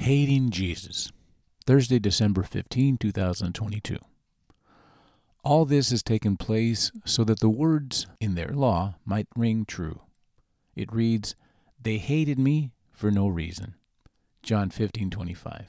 [0.00, 1.12] Hating Jesus.
[1.66, 3.98] Thursday, December 15, 2022.
[5.44, 10.00] All this has taken place so that the words in their law might ring true.
[10.74, 11.34] It reads,
[11.78, 13.74] They hated me for no reason.
[14.42, 15.66] John 15:25.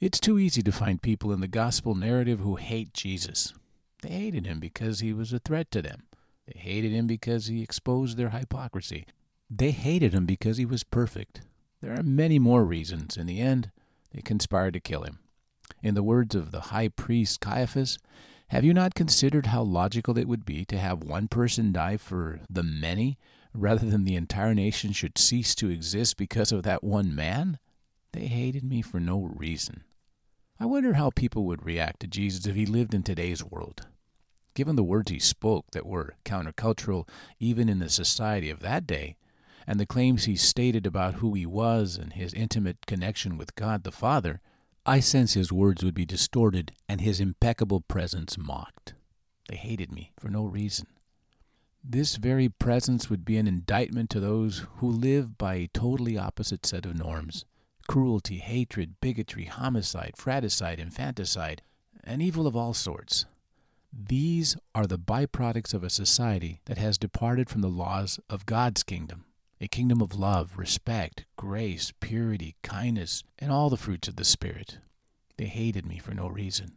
[0.00, 3.54] It's too easy to find people in the gospel narrative who hate Jesus.
[4.02, 6.08] They hated him because he was a threat to them.
[6.46, 9.06] They hated him because he exposed their hypocrisy.
[9.48, 11.42] They hated him because he was perfect.
[11.82, 13.16] There are many more reasons.
[13.16, 13.72] In the end,
[14.12, 15.18] they conspired to kill him.
[15.82, 17.98] In the words of the high priest Caiaphas,
[18.48, 22.40] have you not considered how logical it would be to have one person die for
[22.48, 23.18] the many
[23.52, 27.58] rather than the entire nation should cease to exist because of that one man?
[28.12, 29.82] They hated me for no reason.
[30.60, 33.88] I wonder how people would react to Jesus if he lived in today's world.
[34.54, 37.08] Given the words he spoke that were countercultural
[37.40, 39.16] even in the society of that day,
[39.66, 43.84] and the claims he stated about who he was and his intimate connection with God
[43.84, 44.40] the Father,
[44.84, 48.94] I sense his words would be distorted and his impeccable presence mocked.
[49.48, 50.86] They hated me for no reason.
[51.84, 56.64] This very presence would be an indictment to those who live by a totally opposite
[56.64, 57.44] set of norms
[57.88, 61.62] cruelty, hatred, bigotry, homicide, fratricide, infanticide,
[62.04, 63.26] and evil of all sorts.
[63.92, 68.82] These are the byproducts of a society that has departed from the laws of God's
[68.82, 69.24] kingdom,
[69.62, 74.78] a kingdom of love, respect, grace, purity, kindness, and all the fruits of the Spirit.
[75.36, 76.72] They hated me for no reason.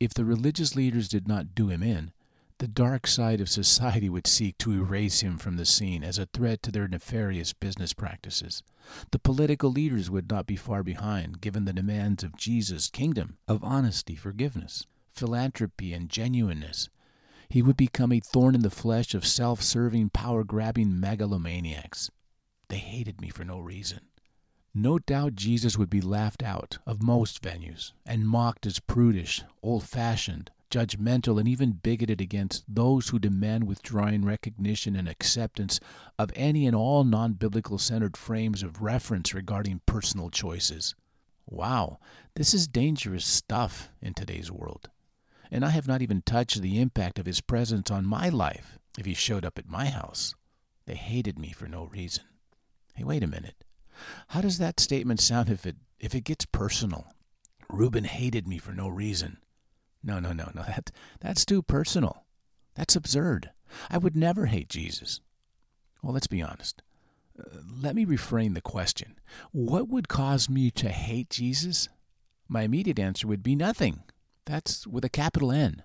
[0.00, 2.12] If the religious leaders did not do him in,
[2.56, 6.24] the dark side of society would seek to erase him from the scene as a
[6.24, 8.62] threat to their nefarious business practices.
[9.10, 13.62] The political leaders would not be far behind, given the demands of Jesus' kingdom of
[13.62, 16.88] honesty, forgiveness, philanthropy, and genuineness.
[17.50, 22.10] He would become a thorn in the flesh of self serving, power grabbing megalomaniacs.
[22.68, 24.00] They hated me for no reason.
[24.74, 29.82] No doubt Jesus would be laughed out of most venues and mocked as prudish, old
[29.82, 35.80] fashioned, judgmental, and even bigoted against those who demand withdrawing recognition and acceptance
[36.18, 40.94] of any and all non biblical centered frames of reference regarding personal choices.
[41.46, 41.98] Wow,
[42.34, 44.90] this is dangerous stuff in today's world.
[45.50, 49.06] And I have not even touched the impact of his presence on my life if
[49.06, 50.34] he showed up at my house.
[50.86, 52.24] They hated me for no reason.
[52.94, 53.64] Hey, wait a minute.
[54.28, 57.06] How does that statement sound if it if it gets personal?
[57.70, 59.38] Reuben hated me for no reason.
[60.02, 60.62] No, no, no, no.
[60.62, 62.24] That, that's too personal.
[62.74, 63.50] That's absurd.
[63.90, 65.20] I would never hate Jesus.
[66.02, 66.82] Well, let's be honest.
[67.38, 69.18] Uh, let me reframe the question.
[69.52, 71.88] What would cause me to hate Jesus?
[72.48, 74.04] My immediate answer would be nothing.
[74.48, 75.82] That's with a capital N.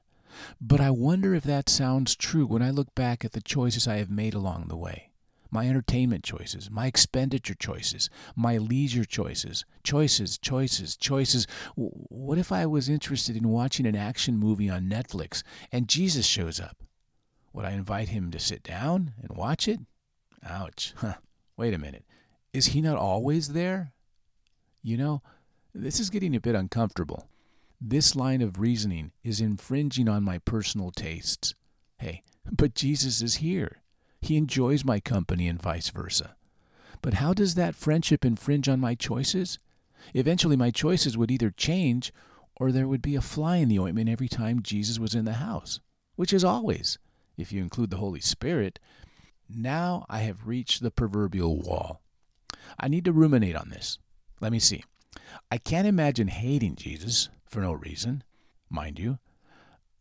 [0.59, 3.97] But I wonder if that sounds true when I look back at the choices I
[3.97, 5.12] have made along the way
[5.53, 11.46] my entertainment choices, my expenditure choices, my leisure choices, choices, choices, choices.
[11.75, 16.59] What if I was interested in watching an action movie on Netflix and Jesus shows
[16.59, 16.78] up?
[17.53, 19.79] Would I invite him to sit down and watch it?
[20.44, 20.96] Ouch.
[21.03, 21.16] Huh.
[21.56, 22.03] Wait a minute.
[22.52, 23.94] Is he not always there?
[24.81, 25.22] You know,
[25.72, 27.28] this is getting a bit uncomfortable.
[27.85, 31.53] This line of reasoning is infringing on my personal tastes.
[31.97, 33.81] Hey, but Jesus is here.
[34.21, 36.38] He enjoys my company and vice versa.
[37.01, 39.59] But how does that friendship infringe on my choices?
[40.13, 42.13] Eventually, my choices would either change
[42.55, 45.33] or there would be a fly in the ointment every time Jesus was in the
[45.33, 45.81] house,
[46.16, 46.97] which is always,
[47.35, 48.79] if you include the Holy Spirit.
[49.49, 52.01] Now I have reached the proverbial wall.
[52.79, 53.99] I need to ruminate on this.
[54.39, 54.85] Let me see.
[55.51, 58.24] I can't imagine hating Jesus for no reason,
[58.68, 59.19] mind you.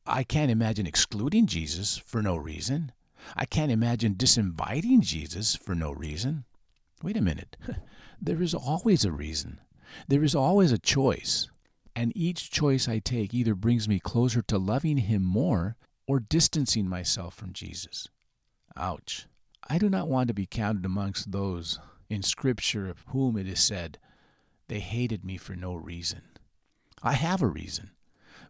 [0.07, 2.93] I can't imagine excluding Jesus for no reason.
[3.37, 6.45] I can't imagine disinviting Jesus for no reason.
[7.03, 7.59] Wait a minute.
[8.23, 9.61] there is always a reason.
[10.09, 11.51] There is always a choice.
[11.95, 15.77] And each choice I take either brings me closer to loving Him more
[16.07, 18.09] or distancing myself from Jesus.
[18.79, 19.27] Ouch.
[19.69, 23.61] I do not want to be counted amongst those in Scripture of whom it is
[23.61, 23.99] said,
[24.69, 26.23] They hated me for no reason.
[27.03, 27.91] I have a reason,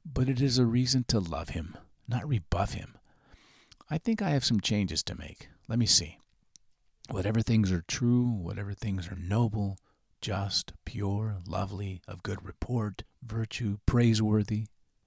[0.05, 1.77] but it is a reason to love Him,
[2.07, 2.95] not rebuff Him.
[3.89, 5.49] I think I have some changes to make.
[5.69, 6.19] Let me see.
[7.11, 9.79] Whatever things are true, whatever things are noble,
[10.21, 14.67] just, pure, lovely, of good report, virtue, praiseworthy,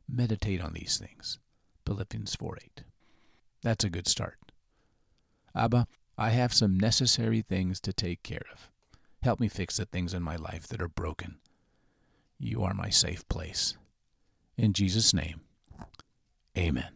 [0.09, 1.39] meditate on these things.
[1.85, 2.83] Philippians 4 8.
[3.61, 4.37] That's a good start.
[5.55, 5.87] Abba,
[6.17, 8.69] I have some necessary things to take care of.
[9.23, 11.37] Help me fix the things in my life that are broken.
[12.39, 13.77] You are my safe place.
[14.57, 15.41] In Jesus' name,
[16.57, 16.89] amen.